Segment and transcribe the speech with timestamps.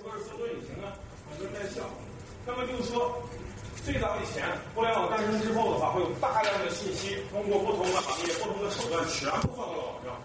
[0.00, 0.88] 说是搜索引擎呢？
[1.28, 1.84] 很多人在笑。
[2.46, 3.12] 那么就是说，
[3.84, 10.16] 最早以前互联网诞生之后的话，会有大量的信息通过不同的行业、不同的手段全部放到了网上。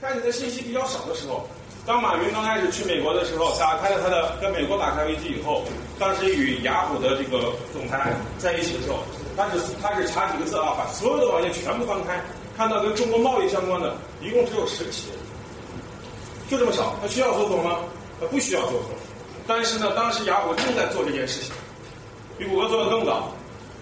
[0.00, 1.48] 看你的信息比较少的时候，
[1.86, 5.64] 当马云刚开始去美国的时候，打开了他的跟美国打开危机以后，
[5.98, 8.98] 当时与雅虎的这个总裁在一起的时候，
[9.38, 12.20] 他只他只查几个字啊，把所有的网页全部翻开，
[12.58, 15.14] 看到跟中国贸易相关的，一共只有十个企业，
[16.50, 16.94] 就这么少。
[17.00, 17.78] 他需要搜索吗？
[18.20, 18.90] 他不需要搜索。
[19.46, 21.52] 但是呢，当时雅虎正在做这件事情，
[22.38, 23.32] 比谷歌做的更早。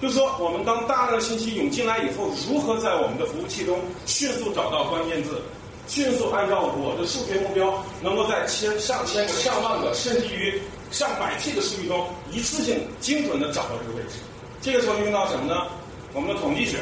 [0.00, 5.40] 就说，我们当大量的信息涌进来以后，如何在我们的服务器中迅速找到关键字？
[5.86, 14.18] 迅速按照我的数学目标，能够在千上千个、上万个，甚至于上百 T 的数据中，一次性精准的找到这个位置。
[14.60, 15.66] 这个时候用到什么呢？
[16.12, 16.78] 我们的统计学、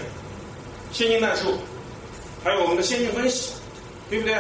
[0.93, 1.59] 线性代数，
[2.43, 3.53] 还有我们的线性分析，
[4.09, 4.35] 对不对？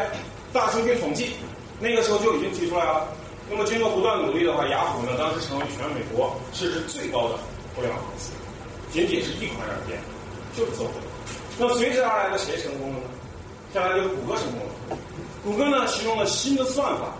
[0.53, 1.33] 大数据统计，
[1.81, 3.07] 那个时候就已经提出来了。
[3.51, 7.35] 那么经过不断努力的话，雅虎呢，当时成为全美国市值最高的
[7.75, 8.31] 互联网公司，
[8.93, 9.99] 仅仅是一款软件，
[10.57, 10.93] 就是搜索。
[11.59, 13.05] 那随之而来的谁成功了呢？
[13.75, 14.97] 下来就是谷歌成功了。
[15.43, 17.13] 谷歌呢，启用了新的算法，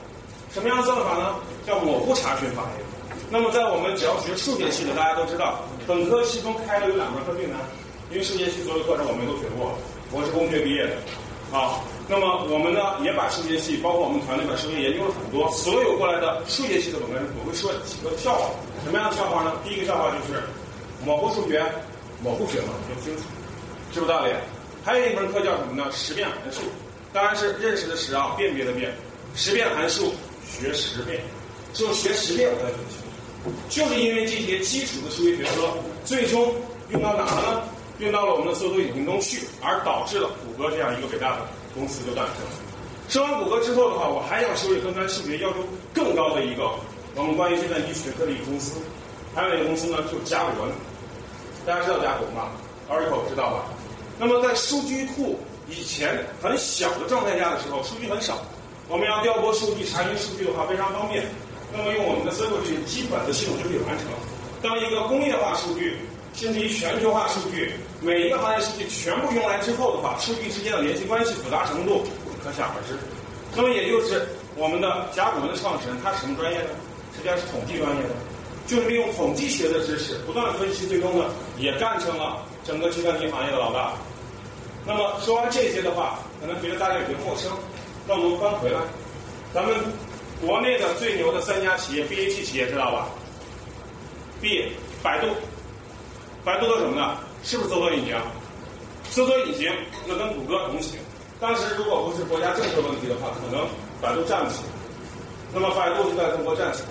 [0.53, 1.35] 什么样的算法呢？
[1.67, 2.63] 叫模糊查询法。
[3.29, 7.59] 那么在我们只要学数学系的，大家都知道，本科期中开了有两门课最难，
[8.11, 9.77] 因为数学系所有课程我们都学过，
[10.13, 10.93] 我是工学毕业的。
[11.53, 15.49] 啊，那么我们呢也把数学系，包括我们团队把数学研究了很多。
[15.53, 18.51] 所有过来的数学系的本科生，我会说几个笑话。
[18.83, 19.55] 什么样的笑话呢？
[19.63, 20.43] 第一个笑话就是
[21.07, 21.63] 模糊数学，
[22.21, 23.23] 模糊学嘛，说清楚，
[23.95, 24.33] 是不是道理？
[24.83, 25.87] 还有一门课叫什么呢？
[25.93, 26.63] 识变函数，
[27.13, 28.93] 当然是认识的识啊，辨别的辨。
[29.37, 30.13] 识变函数
[30.45, 31.23] 学十遍，
[31.73, 33.55] 只有学十遍我才学清楚。
[33.71, 35.71] 就是因为这些基础的数学学科，
[36.05, 36.53] 最终
[36.89, 37.63] 用到哪了呢？
[38.01, 42.51] 用到了我们的搜索引擎中去，而导致了谷歌这样一个伟大的公司就诞生了。
[43.09, 45.57] 说完谷歌之后的话，我还想说一个跟数学要求
[45.93, 46.71] 更高的一个
[47.17, 48.79] 我们关于计算机学科的一个公司，
[49.35, 49.99] 还有一个公司呢？
[50.11, 50.71] 就是甲骨文。
[51.67, 52.51] 大家知道甲骨文吗
[52.89, 53.65] ？Oracle 知道吧？
[54.19, 55.39] 那么在数据库
[55.69, 58.39] 以前很小的状态下的时候，数据很少，
[58.89, 61.25] 我们要调拨数据、查询数据的话非常方便。
[61.73, 64.07] 那么用我们的 SQL 这些基本的系统就可以完成。
[64.63, 65.99] 当一个工业化数据，
[66.33, 72.03] 甚至于全球化数据，每一个行业数据全部用来之后的话，数据之间的联系关系复杂程度
[72.43, 72.97] 可想而知。
[73.55, 74.27] 那么也就是
[74.57, 76.71] 我们的甲骨文的创始人，他是什么专业呢？
[77.15, 78.11] 实际上是统计专业的，
[78.67, 81.27] 就是利用统计学的知识不断分析，最终呢
[81.59, 83.93] 也干成了整个计算机行业的老大。
[84.87, 87.51] 那么说完这些的话，可能觉得大家有些陌生。
[88.07, 88.81] 那我们翻回来，
[89.53, 89.75] 咱们
[90.41, 93.09] 国内的最牛的三家企业，BAT 企业知道吧
[94.41, 95.27] ？B，百度。
[96.45, 97.19] 百度做什么呢？
[97.43, 98.17] 是不是搜索引擎？
[99.11, 99.71] 搜索引擎
[100.07, 100.99] 那跟谷歌同行。
[101.41, 103.67] 当时如果不是国家政策问题的话，可能
[104.01, 104.69] 百度站不起来。
[105.53, 106.89] 那么百度就在中国站起来。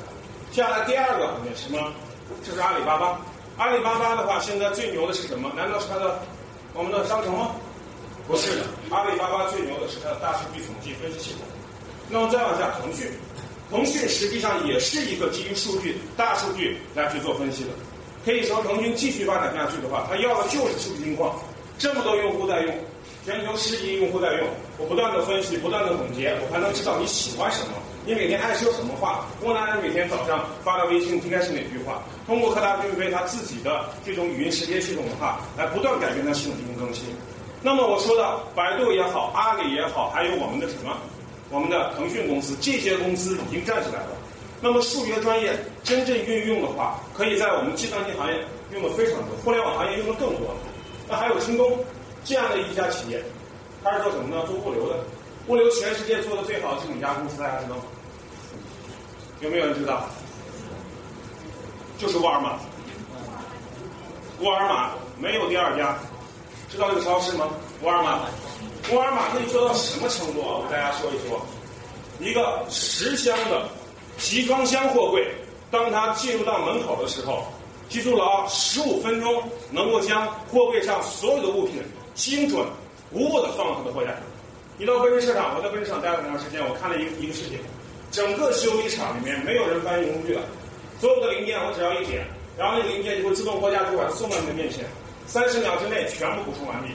[0.52, 1.94] 接下来第二个行业什么？
[2.44, 3.20] 就是阿里巴巴。
[3.58, 5.52] 阿里巴巴的话，现在最牛的是什么？
[5.56, 6.20] 难道是它的
[6.74, 7.52] 我们的商城吗？
[8.28, 11.42] 不是的，阿里巴巴最牛的是它的大数据统计分析系统。
[12.10, 13.08] 那么再往下，腾讯，
[13.70, 17.70] 腾讯实际上也是一个基于数据、大数据来去做分析的。
[18.26, 21.34] 可以说，腾讯继续发展下去的话，它要的就是数据金矿。
[21.78, 22.76] 这么多用户在用，
[23.26, 24.48] 全球十亿用户在用，
[24.78, 27.74] 我不断的分析，不断的总结，我才能知道你喜欢什么，
[28.06, 29.26] 你每天爱说什么话。
[29.42, 32.04] 莫南人每天早上发的微信应该是哪句话？
[32.28, 37.06] 通过科大讯飞它自己的这种语音识别系统的话，来不断改变它系统进行更新。
[37.62, 40.98] 那么我说的百度也好，阿里也好，还有我们的什么，
[41.50, 44.19] 我们的腾讯公司，这些公司已经站起来了。
[44.62, 50.56] 那么数学专业真正运用的话，可以在我们计算机行业用的非常多，互联网行业用的更多。
[51.08, 51.80] 那还有京东
[52.24, 53.24] 这样的一家企业，
[53.84, 54.46] 它是做什么呢？
[54.46, 54.98] 做物流的。
[55.48, 57.42] 物流全世界做的最好的是哪家公司？
[57.42, 57.84] 大家知道吗？
[59.42, 60.06] 有没有人知道？
[61.98, 62.60] 就是沃尔玛。
[64.42, 65.98] 沃尔玛没有第二家。
[66.70, 67.48] 知道这个超市吗？
[67.82, 68.20] 沃尔玛，
[68.92, 70.60] 沃尔玛可以做到什么程度啊？
[70.60, 71.42] 我给大家说一说，
[72.20, 73.68] 一个十箱的
[74.20, 75.26] 集装箱货柜，
[75.72, 77.46] 当它进入到门口的时候，
[77.88, 81.82] 记住了啊，十五分钟能够将货柜上所有的物品
[82.14, 82.64] 精准
[83.12, 84.12] 无误的放到它的货架。
[84.78, 87.58] 你到奔驰车厂，我在奔驰厂待了很长时间，我看了一个一个事情，
[88.12, 90.42] 整个修理厂里面没有人搬运工具了，
[91.00, 92.26] 所有的零件我只要一点，
[92.58, 94.86] 然后那个零件就会自动货架主管送到你的面前。
[95.28, 96.90] 三十秒之内全部补充完毕。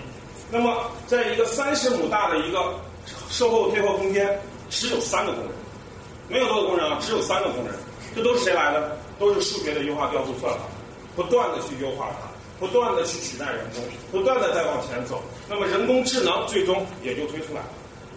[0.51, 2.75] 那么，在一个三十亩大的一个
[3.29, 4.39] 售后退货空间，
[4.71, 5.53] 只有三个工人，
[6.29, 7.75] 没有多个工人啊，只有三个工人。
[8.15, 8.97] 这都是谁来的？
[9.19, 10.61] 都是数学的优化调度算法，
[11.17, 12.29] 不断的去优化它，
[12.59, 15.23] 不断的去取代人工，不断的在往前走。
[15.49, 17.69] 那么，人工智能最终也就推出来了。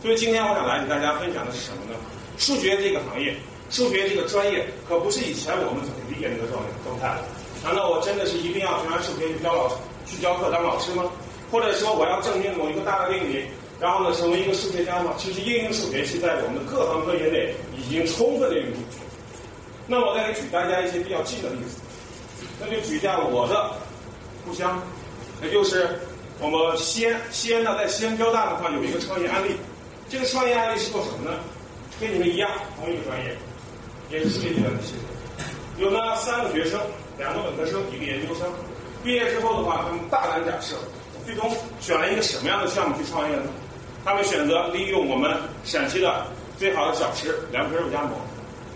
[0.02, 1.98] 所以，今天我想来给大家分享的是什么呢？
[2.38, 3.36] 数学这个行业
[3.70, 7.18] 数学这个专业可不是以前我们所理解那个状状态。
[7.64, 9.68] 难道我真的是一定要学完数学去教老
[10.06, 11.04] 去教课当老师吗？
[11.52, 13.46] 或者说我要证明某一个大的定理，
[13.80, 15.14] 然后呢成为一个数学家吗？
[15.18, 18.74] 其实应用数学系在我们的各行各业内已经充分的运用。
[19.86, 21.78] 那我再给举大家一些比较近的例子，
[22.60, 23.72] 那就举一下我的
[24.46, 24.82] 故乡，
[25.44, 25.88] 也就是
[26.40, 27.22] 我们西安。
[27.32, 29.52] 西安呢，在西安交大的话有一个创业案例，
[30.10, 31.38] 这个创业案例是做什么呢？
[32.02, 33.36] 跟你们一样，同一个专业，
[34.12, 34.94] 也是数学计算机系。
[35.78, 36.82] 有呢三个学生，
[37.18, 38.48] 两个本科生，一个研究生。
[39.04, 40.76] 毕业之后的话，他们大胆假设，
[41.26, 43.44] 最终选了一个什么样的项目去创业呢？
[44.08, 45.30] 他们选择利用我们
[45.66, 46.26] 陕西的
[46.58, 48.16] 最好的小吃凉皮肉夹馍，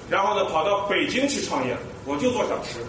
[0.09, 1.73] 然后呢跑到北京去创业，
[2.03, 2.79] 我就做小吃。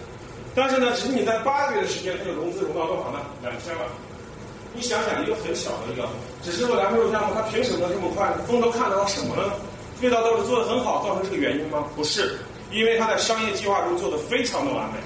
[0.53, 3.19] 但是呢，仅仅在八个月的时间，他就融资融到多少呢？
[3.41, 3.87] 两千万。
[4.73, 6.05] 你想想，一个很小的一个，
[6.43, 8.29] 只是做凉皮肉夹馍，他凭什么这么快？
[8.45, 9.57] 风都看到什么了？
[10.01, 11.87] 味道都是做的很好，造成这个原因吗？
[11.95, 12.37] 不是，
[12.73, 14.99] 因为他在商业计划中做的非常的完美。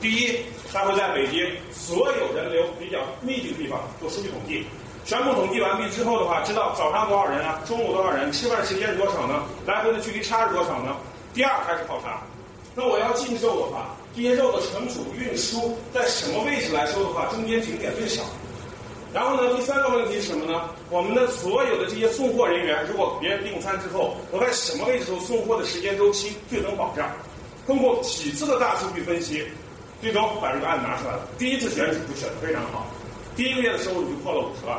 [0.00, 0.38] 第一，
[0.72, 4.64] 他会在北京所有人流比较密集的地方做数据统计，
[5.04, 9.42] 全部统计完毕之后的话，知道早上多少人啊，中午多少人，吃饭时间是多少呢？
[9.66, 10.96] 来回的距离差是多少呢？
[11.34, 12.22] 第二开始考察，
[12.74, 18.22] 那我要进肉的话，这些肉的存储、运输在什么位置来说的话，中间停点最少。
[19.12, 20.70] 然后呢，第三个问题是什么呢？
[20.90, 27.08] 我们的所有的这些送货人员，如果别人订餐之后，我在什么位置时候送货的时间周期最能保障？
[27.66, 29.44] 通过几次的大数据分析，
[30.00, 31.20] 最终把这个案子拿出来了。
[31.38, 32.86] 第一次选址就选的非常好，
[33.36, 34.78] 第一个月的收入就破了五十万，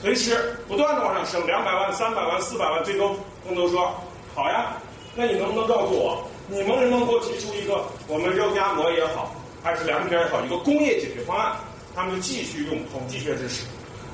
[0.00, 3.92] 随时不断的往上升，两百万、三百万、四百万，最终东都说
[4.34, 4.76] 好呀，
[5.16, 11.56] 那你能不能告诉我，你们能不能给我提出一个我们肉夹馍也好，还是凉皮也好，一个工业解决方案？
[11.92, 13.64] 他们就继续用统计学知识，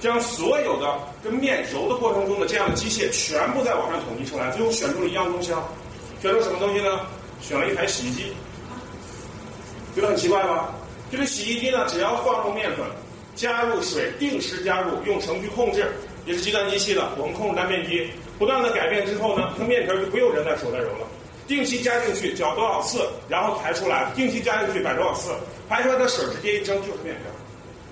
[0.00, 5.62] 将所有的跟面揉的过程中的这样的机械全部在网上统计出来，最后选出了一样东西啊，
[6.22, 7.00] 选出什么东西呢？
[7.42, 8.32] 选了一台洗衣机，
[9.94, 10.74] 觉得很奇怪吧？
[11.12, 12.86] 这个洗衣机呢，只要放入面粉，
[13.36, 15.86] 加入水，定时加入，用程序控制，
[16.24, 21.06] 也是计算机系的，我们控制单面机，不断的改变之后呢，它面皮就不用人在手在揉了，
[21.46, 25.30] 定期加进去，搅多少次，然后排出来，定期加进去摆多少次，
[25.68, 27.20] 排出来的水直接一蒸就是面皮。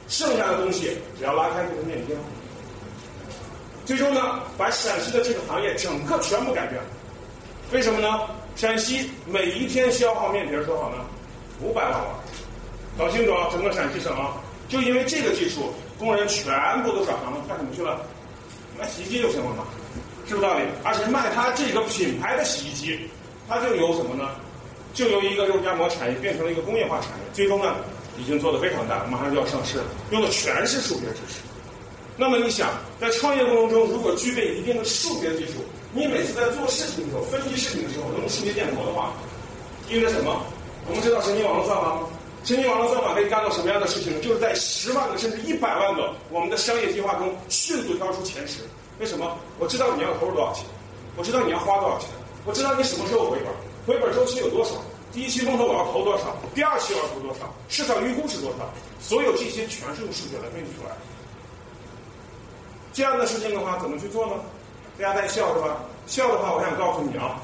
[0.09, 2.17] 剩下的东西只要拉开就是面条。
[3.85, 6.81] 最终呢，把陕西的这个行业整个全部改变。
[7.73, 8.21] 为什么呢？
[8.57, 10.97] 陕西每一天消耗面皮多少呢？
[11.61, 12.09] 五百万碗。
[12.97, 14.37] 搞清楚啊，整个陕西省啊，
[14.69, 18.01] 就因为这个技术，工人全部都转行了，干什么去了？
[18.79, 19.65] 卖洗衣机就行了嘛，
[20.27, 20.65] 是不是道理？
[20.83, 22.99] 而且卖他这个品牌的洗衣机，
[23.49, 24.31] 它就由什么呢？
[24.95, 27.25] 就由一个肉夹馍产业变成了一个工业化产业。
[27.33, 27.75] 最终呢？
[28.17, 31.41] 已经做得非常大，马上就要上市了，用的全是数学知识。
[32.17, 32.71] 那么你想，
[33.01, 35.55] 在创业过程中，如果具备一定的数学技术，
[35.93, 39.13] 你每次在做事情的时候、分析事情的时候，用数学建模的话，
[39.91, 40.41] 意味着什么？
[40.87, 42.03] 我们知道神经网络算法吗？
[42.45, 44.21] 神经网络算法可以干到什么样的事情呢？
[44.21, 48.61] 就是在十万个甚至一百万个我们的商业计划中迅速挑出前十。
[49.01, 49.37] 为什么？
[49.59, 50.67] 我知道你要投入多少钱，
[51.17, 52.11] 我知道你要花多少钱，
[52.45, 54.73] 我知道你什么时候回本，回本周期有多少。
[55.11, 56.37] 第一期风投我要投多少？
[56.55, 57.53] 第二期我要投多少？
[57.69, 58.69] 市场预估是多少？
[59.01, 61.01] 所有这些全是用数学来分析出来的。
[62.93, 64.35] 这样的事情的话，怎么去做呢？
[64.99, 65.79] 大家在笑是吧？
[66.07, 67.41] 笑的话，我想告诉你啊，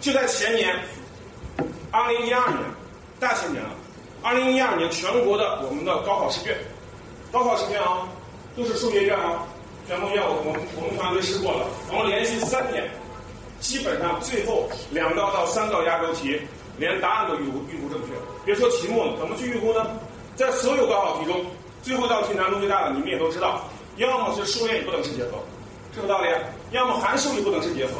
[0.00, 0.74] 就在前年，
[1.90, 2.58] 二零一二年，
[3.20, 3.70] 大前年了。
[4.22, 6.56] 二零一二年全国的我们的高考试卷，
[7.30, 8.08] 高考试卷啊，
[8.56, 9.46] 都是数学卷啊，
[9.86, 12.88] 全国卷我我们我们团队试过了，我们连续三年。
[13.60, 16.40] 基本上最后两道到三道压轴题，
[16.78, 18.14] 连答案都预估预估正确。
[18.42, 19.86] 别说题目了，怎么去预估呢？
[20.34, 21.44] 在所有高考题中，
[21.82, 23.60] 最后一道题难度最大的，你们也都知道，
[23.96, 25.32] 要么是数列与不等式结合，
[25.94, 26.28] 是不是道理？
[26.70, 27.92] 要么函数与不等式结合，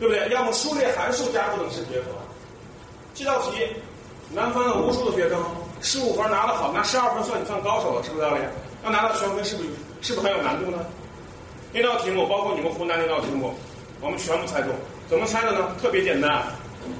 [0.00, 0.26] 对不对？
[0.30, 2.06] 要么数列函数加不等式结合。
[3.14, 3.66] 这道题，
[4.34, 5.38] 南方的无数的学生，
[5.82, 8.40] 十五分拿得好，拿十二分算你算高手了，是不是道理？
[8.82, 9.68] 要拿到全分，是不是
[10.00, 10.78] 是不是很有难度呢？
[11.72, 13.54] 那道题目，包括你们湖南那道题目，
[14.00, 14.70] 我们全部猜中。
[15.08, 15.76] 怎么猜的呢？
[15.82, 16.42] 特别简单，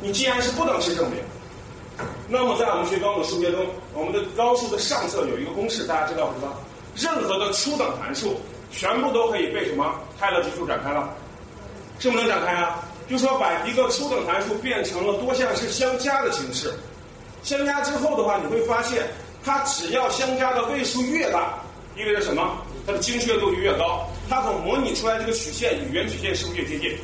[0.02, 1.18] 你既然是不等式证明，
[2.28, 6.52] 那么在我们学高等数学中，我们的高数的上册有一个公式，大家知道不知道？
[6.94, 8.38] 任何的初等函数
[8.70, 11.08] 全部都可以被什么泰勒级数展开了？
[11.98, 12.84] 是不是能展开啊？
[13.08, 16.72] 就说把一个初等函数变成了多项式相加的形式，
[17.42, 19.02] 相加之后的话，你会发现
[19.44, 21.58] 它只要相加的位数越大，
[21.96, 22.56] 意味着什么？
[22.86, 26.96] 它的精确度就越高，它所模拟出来这个曲线与原曲线是不是越接近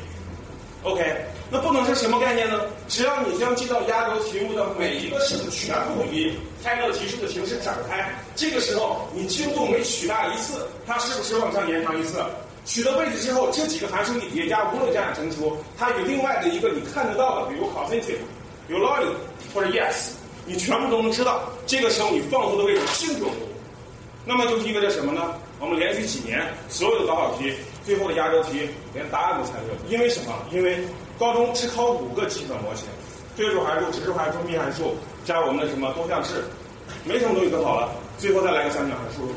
[0.83, 1.03] ？OK，
[1.49, 2.61] 那不能是什么概念呢？
[2.87, 12.17] 只要你将这道压轴题目的每一个式子全部以泰勒级数的形式展开，这个时候你精度每取大一次，它是不是往上延长一次？
[12.65, 18.01] 取得位置之后，这几个函数你叠加，无论加减乘除，它有另外的一个你看得到的，比如 cosine，
[18.67, 19.03] 有 log
[19.53, 20.11] 或者 yes，
[20.49, 21.43] 你全部都能知道。
[21.67, 23.29] 这个时候你放松的位置清楚。
[24.25, 25.35] 那么就意味着什么呢？
[25.59, 27.53] 我们连续几年所有的高考题，
[27.85, 29.81] 最后的压轴题连答案都猜对了。
[29.87, 30.33] 因为什么？
[30.51, 30.77] 因为
[31.17, 32.85] 高中只考五个计算模型，
[33.35, 36.43] 对数函数、指数函数、幂函数，加我们的什么多项式，
[37.05, 37.89] 没什么东西可考了。
[38.17, 39.33] 最后再来个三角函数，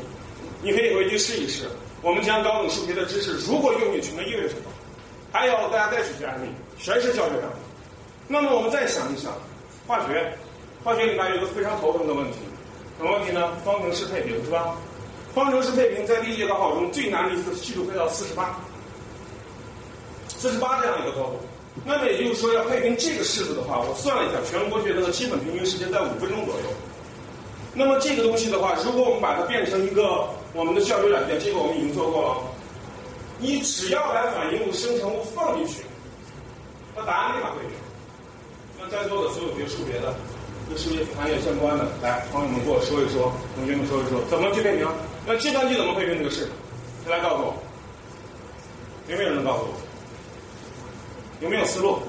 [0.61, 1.65] 你可以回去试一试。
[2.01, 4.63] 我们将高等数学的知识如果用进去，那意味着什么？
[5.31, 7.55] 还有大家再举些案例，全是教学上的。
[8.27, 9.31] 那么我们再想一想，
[9.87, 10.31] 化学，
[10.83, 12.39] 化学里面有个非常头疼的问题，
[12.97, 13.51] 什么问题呢？
[13.63, 14.75] 方程式配平是吧？
[15.33, 18.59] 方程式配平在历届高考中最难的一次系数配到四十八，
[20.27, 21.39] 四十八这样一个高度。
[21.85, 26.65] 那么也就是说，要配平这个式子的话，我算了一下，全国学生的基本平均时间在五分钟左右。
[27.73, 32.37] 那么这个东西的话，如果我们把它变成一个我们的教学软件，这个我们已经做过了。
[33.39, 35.81] 你只要把反应物、生成物放进去，
[36.95, 37.71] 那答案立马会变。
[38.79, 40.13] 那在座的所有学数学的、
[40.73, 44.87] 跟数学行业相关的，来，朋友们给我说一说，同学们说一说，怎么去配平？
[45.23, 46.49] 那计算机怎么配平这个式？
[47.05, 47.53] 谁来告诉我？
[49.07, 49.73] 有没有人能告诉我？
[51.41, 51.99] 有没有思路？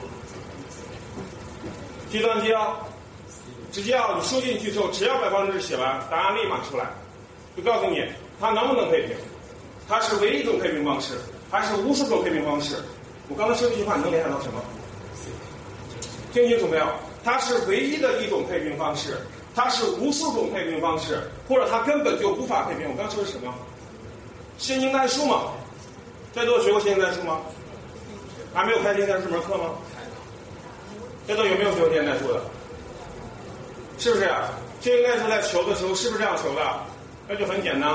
[2.10, 2.78] 计算机啊！
[3.70, 6.86] 直接啊，你输进去之后，只要把方程式写完，答案立马出来，
[7.54, 8.02] 就告诉你
[8.40, 9.14] 它能不能配平，
[9.86, 11.12] 它是唯一一种配平方式，
[11.50, 12.76] 还是无数种配平方式？
[13.28, 14.62] 我刚才说这句话，你能联想到什么？
[16.32, 16.86] 听清楚没有？
[17.24, 19.16] 它是唯一的一种配平方式，
[19.54, 22.88] 它是无数种配平方式，或者它根本就无法配平。
[22.90, 23.52] 我刚说的是什么？
[24.58, 25.52] 线性代数嘛？
[26.32, 27.40] 在座学过线性代数吗？
[28.52, 29.70] 还没有开线性代数门课吗？
[31.26, 32.40] 在座有没有学过线性代数的？
[33.98, 34.28] 是不是？
[34.80, 36.60] 线性代数在求的时候是不是这样求的？
[37.26, 37.90] 那就很简单，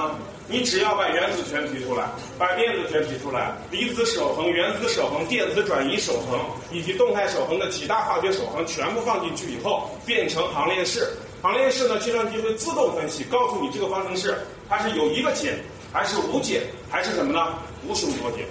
[0.47, 6.39] 你只要把原子全提出来，把电子全提出来，离子守恒、原子守恒、电子转移守恒
[6.71, 11.07] 以及动态守恒的几大化学守恒全部放进去以后，变成行列式。
[11.43, 14.35] 行列式呢，计算机会自动分析，告诉你这个方程式
[14.67, 15.53] 它是有一个解，
[15.93, 17.53] 还是无解，还是什么呢？
[17.87, 18.45] 无数多解，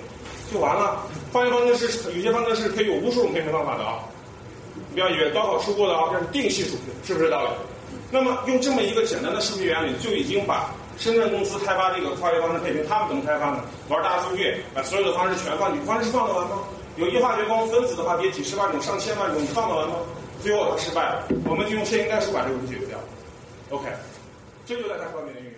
[0.53, 1.03] 就完了。
[1.33, 3.99] 化学方程式有些方程式可以有无数种配平方法的啊。
[4.95, 7.51] 不要以为高考出过的啊，这是定系数，是不是道理？
[8.11, 13.63] 那么用这么一个简单的数学原理，就已经把深圳公司开发这个化学方式配平，他们怎么开发呢？
[13.89, 16.59] 玩大数据，把所有的方式全放进去，方式放得完吗？
[16.97, 19.95] 有机化学光分子的话，别几十万种、上千万种，你放得完吗？
[20.43, 22.99] 最后它失败了，我们就用线性代数把这个东西解决掉。
[23.71, 23.87] OK，
[24.67, 25.58] 这就在它方面的运用。